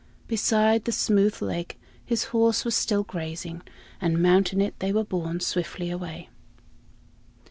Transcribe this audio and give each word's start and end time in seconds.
Beside 0.27 0.85
the 0.85 0.91
smooth 0.91 1.43
lake 1.43 1.79
his 2.03 2.23
horse 2.33 2.65
was 2.65 2.73
still 2.73 3.03
grazing, 3.03 3.61
and 4.01 4.19
mounting 4.19 4.59
it, 4.59 4.73
they 4.79 4.91
were 4.91 5.03
borne 5.03 5.39
swiftly 5.39 5.91
away. 5.91 6.27